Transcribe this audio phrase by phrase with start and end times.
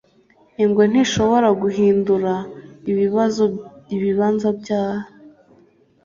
[0.63, 2.33] ingwe ntishobora guhindura
[3.95, 5.05] ibibanza byayo